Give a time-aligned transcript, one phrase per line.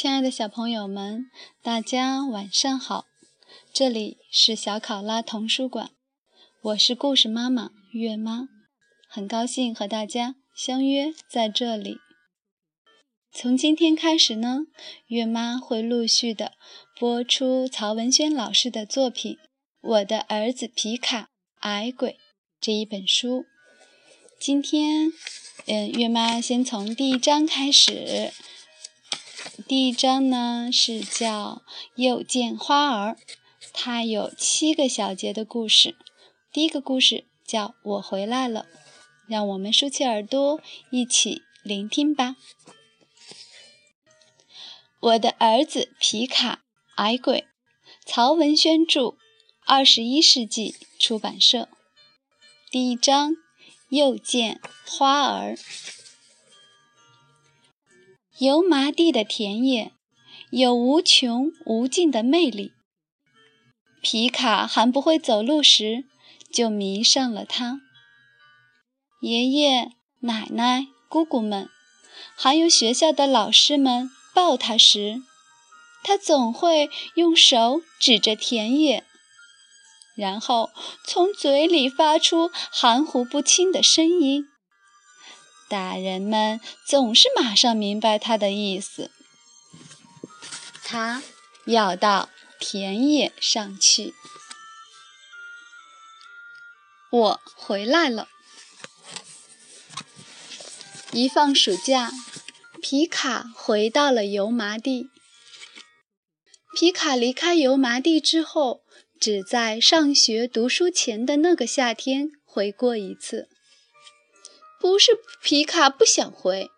[0.00, 1.30] 亲爱的小朋友们，
[1.62, 3.04] 大家晚上好！
[3.70, 5.90] 这里是小考拉童书馆，
[6.62, 8.48] 我是故事妈妈月妈，
[9.10, 11.98] 很高兴和大家相约在这里。
[13.30, 14.60] 从今天开始呢，
[15.08, 16.52] 月妈会陆续的
[16.98, 19.34] 播出曹文轩老师的作品
[19.82, 22.12] 《我的儿子皮卡矮鬼》
[22.58, 23.44] 这一本书。
[24.40, 25.12] 今天，
[25.66, 28.32] 嗯，月妈先从第一章开始。
[29.66, 31.62] 第一章呢是叫
[31.94, 33.12] 《又见花儿》，
[33.72, 35.96] 它有七个小节的故事。
[36.52, 38.62] 第一个故事叫《我回来了》，
[39.26, 42.36] 让我们竖起耳朵一起聆听吧。
[45.00, 46.62] 我的儿子皮卡
[46.96, 47.46] 矮鬼，
[48.04, 49.16] 曹文轩著，
[49.64, 51.68] 二十一世纪出版社。
[52.70, 53.32] 第一章
[53.88, 55.54] 《又见花儿》。
[58.40, 59.92] 油麻地的田野
[60.50, 62.72] 有无穷无尽的魅力。
[64.00, 66.04] 皮卡还不会走路时，
[66.50, 67.82] 就迷上了它。
[69.20, 71.68] 爷爷、奶奶、姑姑们，
[72.34, 75.20] 还有学校的老师们抱他时，
[76.02, 79.04] 他总会用手指着田野，
[80.16, 80.70] 然后
[81.04, 84.46] 从嘴里发出含糊不清的声音。
[85.70, 89.12] 大人们总是马上明白他的意思。
[90.82, 91.22] 他
[91.64, 94.12] 要到田野上去。
[97.12, 98.26] 我回来了。
[101.12, 102.10] 一放暑假，
[102.82, 105.08] 皮卡回到了油麻地。
[106.74, 108.82] 皮卡离开油麻地之后，
[109.20, 113.48] 只在上学读书前的那个夏天回过一次。
[114.80, 116.70] 不是皮卡不想回，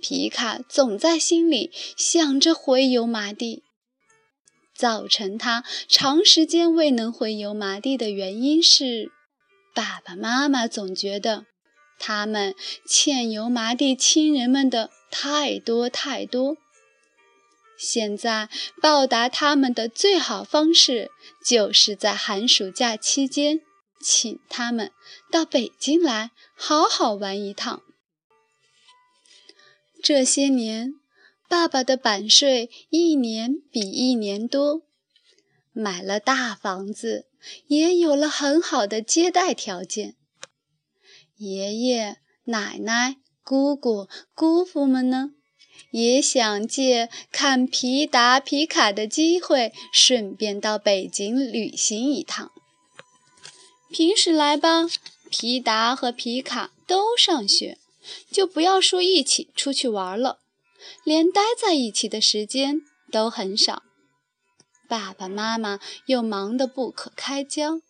[0.00, 3.64] 皮卡总在心里想着回油麻地。
[4.74, 9.12] 造成他长时间未能回油麻地的原因是，
[9.72, 11.46] 爸爸妈妈总觉得
[11.98, 12.54] 他们
[12.86, 16.56] 欠油麻地亲人们的太多太多。
[17.76, 18.48] 现在
[18.80, 21.10] 报答他们的最好方式，
[21.44, 23.60] 就是在寒暑假期间。
[24.04, 24.92] 请他们
[25.32, 27.82] 到北京来好好玩一趟。
[30.02, 30.92] 这些年，
[31.48, 34.82] 爸爸的版税一年比一年多，
[35.72, 37.26] 买了大房子，
[37.68, 40.16] 也有了很好的接待条件。
[41.36, 45.30] 爷爷奶奶、姑姑、姑父们呢，
[45.90, 52.52] 也想借看皮达皮卡的机会，顺便到北京旅行一趟。
[53.90, 54.88] 平时来吧，
[55.30, 57.78] 皮达和皮卡都上学，
[58.30, 60.40] 就不要说一起出去玩了，
[61.04, 63.82] 连待在一起的时间都很少。
[64.88, 67.80] 爸爸妈妈又忙得不可开交。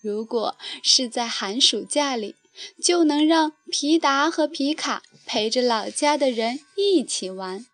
[0.00, 2.36] 如果是在寒暑假里，
[2.82, 7.66] 就能让皮达和皮卡陪着老家的人一起玩，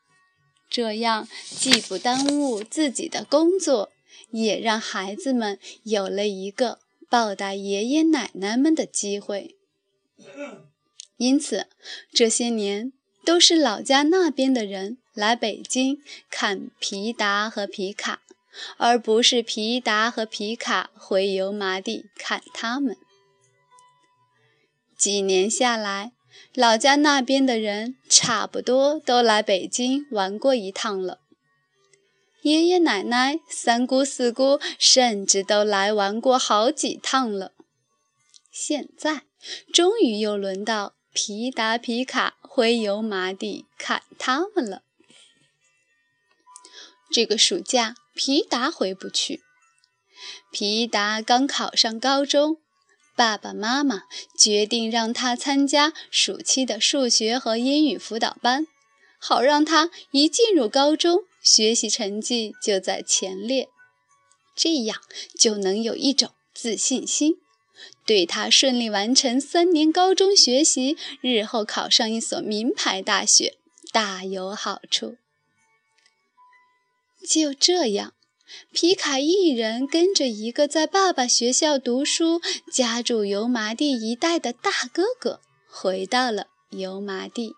[0.69, 3.91] 这样既不耽误自己的工作，
[4.31, 6.81] 也让孩子们有了一个。
[7.15, 9.55] 报答爷爷奶奶们的机会，
[11.17, 11.69] 因此
[12.13, 12.93] 这些年
[13.25, 18.23] 都是老家那边的人来北京看皮达和皮卡，
[18.79, 22.97] 而不是皮达和皮卡回油麻地看他们。
[24.97, 26.11] 几年下来，
[26.53, 31.21] 老家那边的人差不多都来北京玩过一趟了。
[32.45, 37.53] 爷爷奶奶、三姑四姑甚至都来玩过好几趟了。
[38.51, 39.23] 现在
[39.73, 44.83] 终于又轮到皮达皮卡回油麻地看他们了。
[47.11, 49.43] 这个暑假，皮达回不去。
[50.53, 52.59] 皮达刚考上高中，
[53.17, 54.03] 爸爸妈妈
[54.37, 58.67] 决定让他参加暑期的数学和英语辅导班，
[59.19, 61.25] 好让他一进入高中。
[61.45, 63.69] 学习成绩就在前列，
[64.57, 64.99] 这样
[65.39, 67.35] 就能有一种自信心，
[68.07, 73.59] 对他顺利完成三年高中学习，日后考上一所名牌大学
[73.93, 75.17] 大有好处。
[77.29, 78.15] 就这样，
[78.73, 82.41] 皮卡一人跟着一个在爸爸学校读书、
[82.73, 87.55] 家住油麻地一带的大哥哥，回到了油麻地。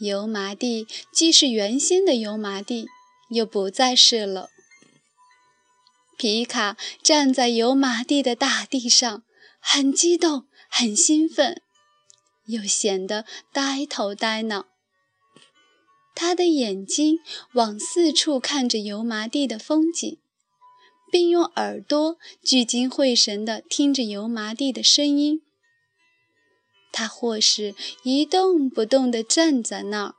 [0.00, 2.86] 油麻地既是原先的油麻地，
[3.28, 4.48] 又不再是了。
[6.16, 9.22] 皮卡站在油麻地的大地上，
[9.60, 11.60] 很激动，很兴奋，
[12.46, 14.66] 又显得呆头呆脑。
[16.14, 17.18] 他的眼睛
[17.54, 20.18] 往四处看着油麻地的风景，
[21.12, 25.42] 并用耳朵聚精会神地听着油麻地的声音。
[26.92, 30.14] 他或是一动不动地站在那儿，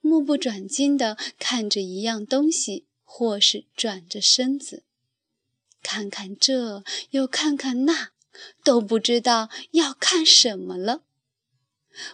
[0.00, 4.84] 目不转睛地看着一样东西，或是转着身子，
[5.82, 8.10] 看看这又看看那，
[8.62, 11.02] 都不知道要看什么了；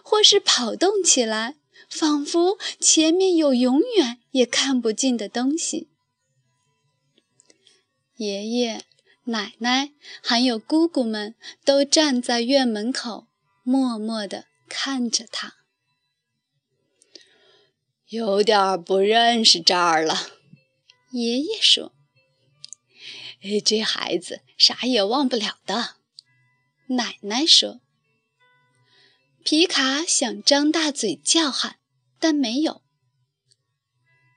[0.03, 1.57] 或是跑动起来，
[1.89, 5.89] 仿佛前面有永远也看不尽的东西。
[8.17, 8.85] 爷爷、
[9.25, 9.91] 奶奶
[10.21, 11.35] 还有姑姑们
[11.65, 13.27] 都站在院门口。
[13.67, 15.55] 默默地看着他，
[18.09, 20.27] 有点不认识这儿了。
[21.09, 21.91] 爷爷说
[23.65, 25.95] ：“这孩子啥也忘不了的。”
[26.95, 27.81] 奶奶说
[29.43, 31.79] ：“皮卡想张大嘴叫喊，
[32.19, 32.83] 但没有。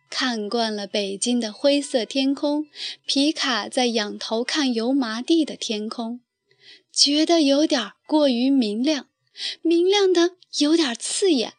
[0.08, 2.66] 看惯了北京的灰色天空，
[3.04, 6.22] 皮卡在仰头看油麻地的天空，
[6.90, 9.10] 觉得有点过于明亮。”
[9.62, 11.54] 明亮的有点刺眼，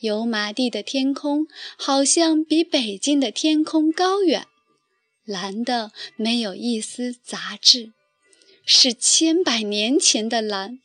[0.00, 1.46] 油麻地的天空
[1.76, 4.46] 好像比北京的天空高远，
[5.24, 7.92] 蓝的没有一丝杂质，
[8.64, 10.80] 是千百年前的蓝，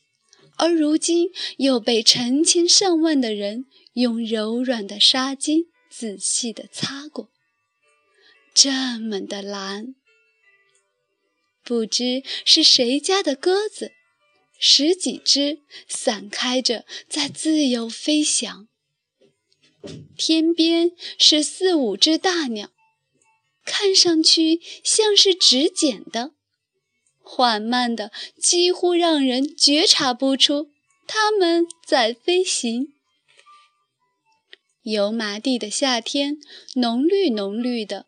[0.58, 7.30] 而如今又被成千上万的人用柔软的纱巾仔细地擦过，
[8.54, 9.96] 这么的蓝，
[11.64, 13.94] 不知是谁家的鸽子。
[14.60, 18.68] 十几只散开着，在自由飞翔。
[20.18, 22.70] 天边是四五只大鸟，
[23.64, 26.34] 看上去像是纸剪的，
[27.22, 30.70] 缓慢的，几乎让人觉察不出
[31.08, 32.94] 它们在飞行。
[34.84, 36.38] 油麻地的夏天，
[36.76, 38.08] 浓绿浓绿的，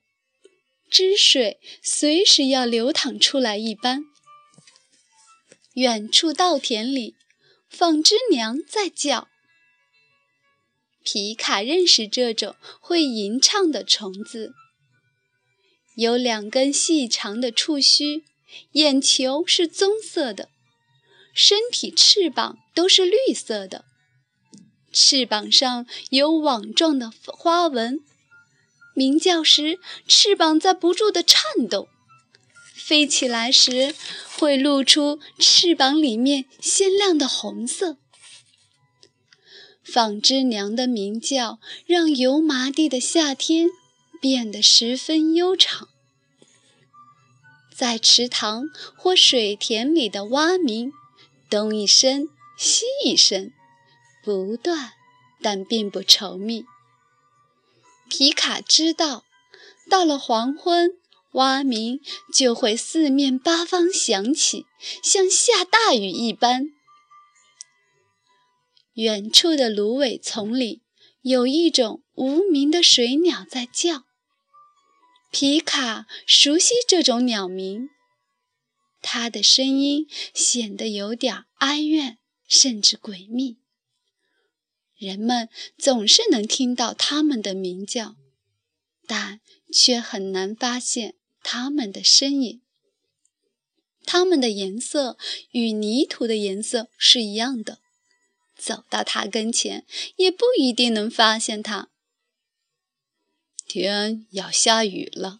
[0.89, 4.10] 汁水随时要流淌出来一般。
[5.75, 7.15] 远处稻田里，
[7.69, 9.29] 纺织娘在叫。
[11.01, 14.51] 皮卡认识这种会吟唱的虫子，
[15.95, 18.25] 有两根细长的触须，
[18.73, 20.49] 眼球是棕色的，
[21.33, 23.85] 身体翅膀都是绿色的，
[24.91, 28.01] 翅膀上有网状的花纹，
[28.93, 31.87] 鸣叫时翅膀在不住地颤动。
[32.75, 33.95] 飞起来时，
[34.41, 37.97] 会露出翅膀里面鲜亮的红色。
[39.83, 43.69] 纺织娘的鸣叫让油麻地的夏天
[44.19, 45.89] 变得十分悠长。
[47.71, 48.63] 在池塘
[48.97, 50.91] 或水田里的蛙鸣，
[51.47, 52.27] 东一声
[52.57, 53.51] 西一声，
[54.23, 54.93] 不断，
[55.39, 56.65] 但并不稠密。
[58.09, 59.23] 皮卡知道，
[59.87, 60.97] 到了黄昏。
[61.33, 62.01] 蛙鸣
[62.33, 64.65] 就会四面八方响起，
[65.01, 66.67] 像下大雨一般。
[68.95, 70.81] 远处的芦苇丛里
[71.21, 74.03] 有一种无名的水鸟在叫。
[75.31, 77.87] 皮卡熟悉这种鸟鸣，
[79.01, 82.17] 它的声音显得有点哀怨，
[82.49, 83.59] 甚至诡秘。
[84.97, 85.47] 人们
[85.77, 88.17] 总是能听到它们的鸣叫，
[89.07, 89.39] 但
[89.73, 91.15] 却很难发现。
[91.43, 92.61] 它们的身影，
[94.05, 95.17] 它们的颜色
[95.51, 97.79] 与泥土的颜色是一样的。
[98.55, 99.85] 走到它跟前，
[100.17, 101.89] 也不一定能发现它。
[103.65, 105.39] 天要下雨了，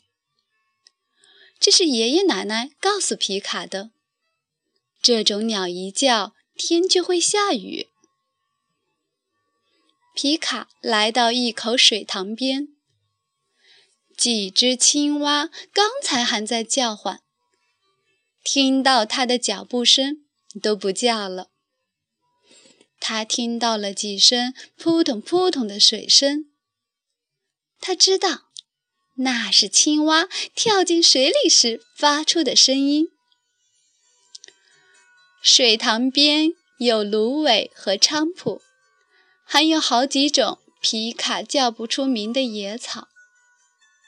[1.60, 3.92] 这是爷爷奶奶告诉皮卡的。
[5.02, 7.90] 这种鸟一叫，天就会下雨。
[10.16, 12.71] 皮卡来到一口水塘边。
[14.22, 17.24] 几只青蛙刚才还在叫唤，
[18.44, 20.28] 听到它的脚步声
[20.62, 21.48] 都不叫了。
[23.00, 26.52] 他听到了几声扑通扑通的水声，
[27.80, 28.52] 他知道
[29.16, 33.08] 那是青蛙跳进水里时发出的声音。
[35.42, 38.62] 水塘边有芦苇和菖蒲，
[39.44, 43.08] 还有好几种皮卡叫不出名的野草。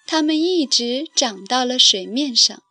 [0.06, 2.62] 它们一直长到了水面上，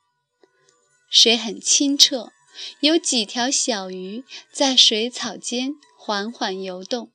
[1.10, 2.32] 水很清澈，
[2.80, 7.10] 有几条小鱼在水草间缓缓游动。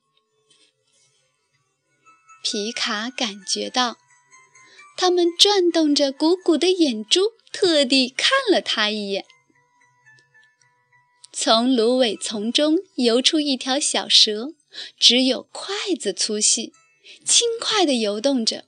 [2.42, 3.96] 皮卡感觉到，
[4.96, 9.24] 它们转动着鼓鼓的眼珠，特地看了他一眼。
[11.32, 14.54] 从芦苇丛中游出一条小蛇，
[14.98, 16.72] 只有筷子粗细，
[17.24, 18.67] 轻快地游动着。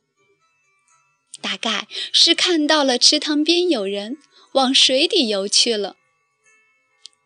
[1.40, 4.18] 大概是看到了池塘边有人，
[4.52, 5.96] 往水底游去了。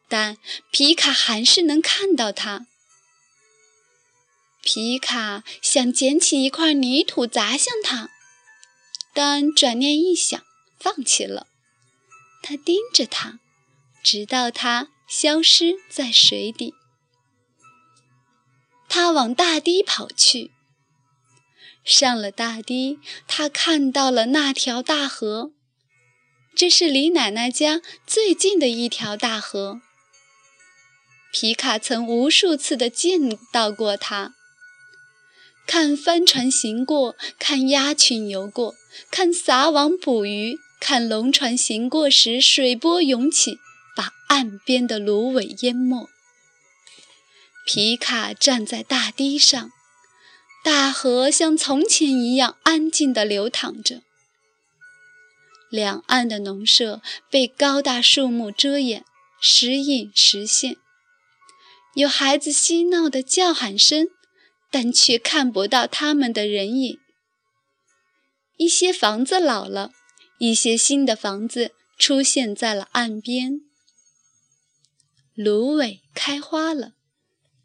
[0.09, 0.39] 但
[0.71, 2.67] 皮卡还是能看到它。
[4.63, 8.11] 皮卡想捡起一块泥土砸向它，
[9.13, 10.43] 但转念一想，
[10.79, 11.49] 放弃了。
[12.43, 13.41] 他盯着它，
[14.03, 16.75] 直到它消失在水底。
[18.89, 20.53] 他往大堤跑去。
[21.85, 22.99] 上了大堤，
[23.29, 25.53] 他看到了那条大河。
[26.57, 29.81] 这是离奶奶家最近的一条大河。
[31.33, 34.35] 皮卡曾无数次的见到过它。
[35.67, 38.75] 看帆船行过，看鸭群游过，
[39.11, 43.59] 看撒网捕鱼，看龙船行过时水波涌起，
[43.97, 46.09] 把岸边的芦苇淹没。
[47.67, 49.71] 皮卡站在大堤上，
[50.65, 54.03] 大河像从前一样安静地流淌着。
[55.71, 59.05] 两岸的农舍被高大树木遮掩，
[59.41, 60.77] 时隐时现。
[61.95, 64.09] 有孩子嬉闹的叫喊声。
[64.75, 66.99] 但却看不到他们的人影。
[68.57, 69.93] 一些房子老了，
[70.39, 73.61] 一些新的房子出现在了岸边。
[75.37, 76.95] 芦苇开花了，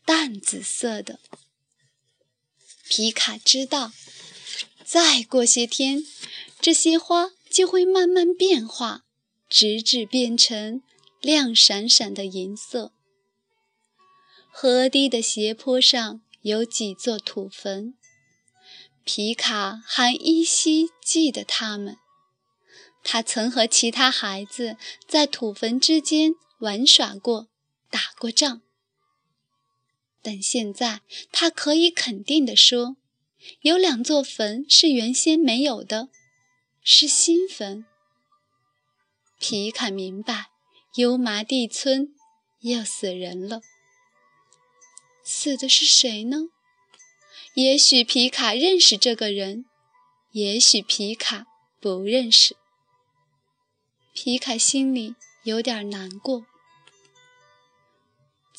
[0.05, 1.17] 淡紫色的。
[2.89, 3.93] 皮卡知道，
[4.83, 6.03] 再过些天，
[6.59, 9.05] 这些花就会慢慢变化，
[9.47, 10.81] 直至变成
[11.21, 12.91] 亮闪闪的银色。
[14.51, 16.19] 河堤的斜坡上。
[16.41, 17.95] 有几座土坟，
[19.03, 21.97] 皮卡还依稀记得他们。
[23.03, 27.49] 他曾和其他孩子在土坟之间玩耍过，
[27.91, 28.61] 打过仗。
[30.21, 32.97] 但现在他可以肯定地说，
[33.61, 36.09] 有两座坟是原先没有的，
[36.83, 37.85] 是新坟。
[39.39, 40.49] 皮卡明白，
[40.95, 42.13] 油麻地村
[42.59, 43.61] 又死人了。
[45.23, 46.49] 死的是谁呢？
[47.53, 49.65] 也许皮卡认识这个人，
[50.31, 51.45] 也许皮卡
[51.79, 52.57] 不认识。
[54.13, 56.45] 皮卡心里有点难过。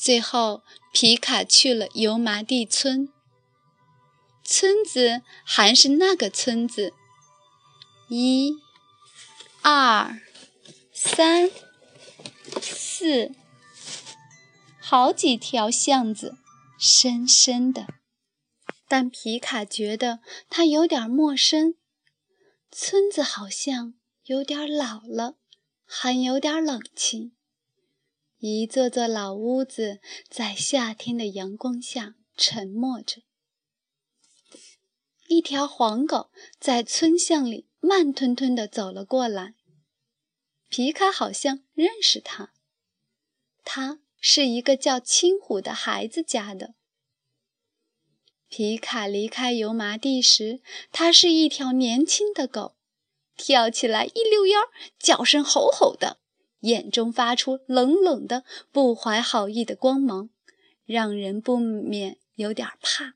[0.03, 3.13] 最后，皮卡去了油麻地村。
[4.43, 6.91] 村子还是那个村子，
[8.09, 8.55] 一、
[9.61, 10.19] 二、
[10.91, 11.51] 三、
[12.59, 13.31] 四，
[14.79, 16.35] 好几条巷子。
[16.79, 17.85] 深深的，
[18.87, 21.75] 但皮卡觉得它有点陌生。
[22.71, 23.93] 村子好像
[24.23, 25.35] 有点老了，
[25.85, 27.33] 还有点冷清。
[28.41, 33.21] 一座座老屋子在夏天的阳光下沉默着。
[35.27, 39.53] 一条黄狗在村巷里慢吞吞地走了过来。
[40.69, 42.49] 皮卡好像认识它，
[43.63, 43.99] 它。
[44.23, 46.75] 是一个叫青虎的孩子家的。
[48.47, 52.75] 皮卡离开油麻地时，它是一条年轻的狗，
[53.35, 54.69] 跳起来一溜烟儿，
[54.99, 56.20] 叫声吼吼的，
[56.61, 60.29] 眼中发出冷冷的、不怀好意的光芒，
[60.85, 63.13] 让人不免有点怕。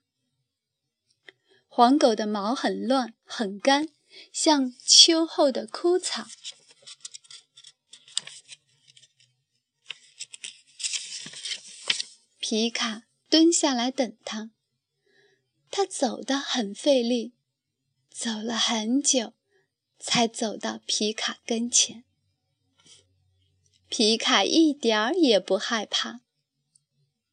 [1.67, 3.89] 黄狗的毛很乱，很干，
[4.31, 6.27] 像秋后的枯草。
[12.39, 14.51] 皮卡蹲下来等他，
[15.71, 17.33] 他走得很费力，
[18.09, 19.33] 走了很久，
[19.99, 22.05] 才走到皮卡跟前。
[23.87, 26.21] 皮卡一点儿也不害怕。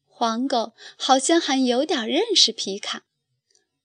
[0.07, 3.05] 黄狗好像还有点认识皮卡，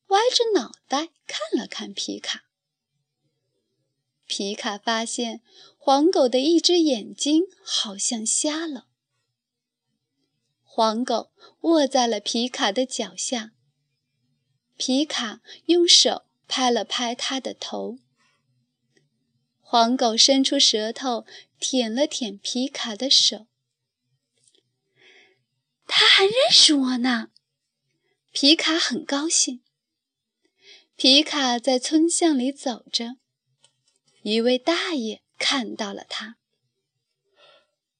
[0.07, 2.43] 歪着脑袋看了看皮卡。
[4.25, 5.41] 皮卡发现
[5.77, 8.87] 黄狗的一只眼睛好像瞎了。
[10.61, 11.31] 黄狗
[11.61, 13.53] 卧在了皮卡的脚下。
[14.75, 17.97] 皮卡用手拍了拍它的头。
[19.69, 21.25] 黄狗伸出舌头
[21.59, 23.47] 舔了舔皮卡的手。
[25.85, 27.31] 它还认识我呢，
[28.31, 29.61] 皮卡很高兴。
[30.95, 33.17] 皮卡在村巷里走着，
[34.21, 36.37] 一位大爷看到了他。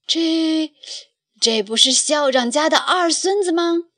[0.07, 0.73] 这。
[1.39, 3.89] 这不是校长家的二孙子吗？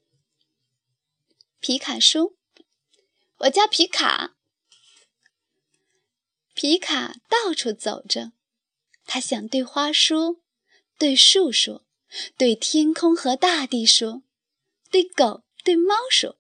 [1.60, 2.34] 皮卡说
[3.38, 4.36] ：“我叫皮卡。”
[6.62, 8.34] 皮卡到处走着，
[9.06, 10.42] 他想对花说，
[10.98, 11.86] 对树说，
[12.38, 14.24] 对天空和大地说，
[14.92, 16.38] 对狗、对猫说，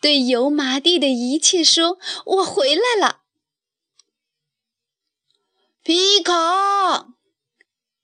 [0.00, 3.22] 对油麻地的一切说：“我回来了。”
[5.82, 7.16] 皮卡，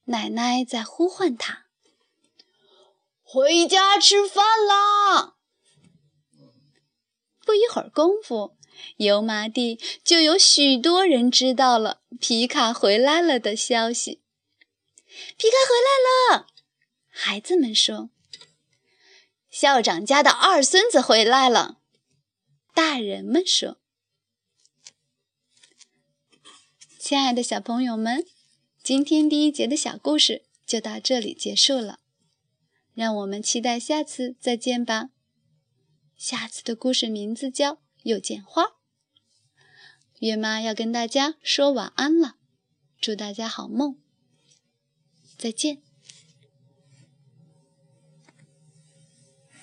[0.07, 1.67] 奶奶在呼唤他
[3.23, 5.37] ：“回家吃饭啦！”
[7.47, 8.57] 不一会儿功夫，
[8.97, 14.23] 油麻地就有许多人知道了皮卡回来了的消息。
[15.37, 15.75] 皮卡回
[16.31, 16.47] 来了，
[17.09, 18.11] 孩子们说。
[19.51, 21.79] 校长家的二孙子回来了，
[22.75, 23.79] 大人们说。
[26.99, 28.27] 亲爱的小朋友们，
[28.83, 32.01] 今天第一节的小故事就到这里结束了，
[32.95, 35.11] 让我们期待下次再见吧。
[36.17, 38.63] 下次的故事名字叫《又见花》。
[40.21, 42.37] 月妈要跟大家说晚安了，
[43.01, 43.99] 祝大家好梦，
[45.37, 45.83] 再见。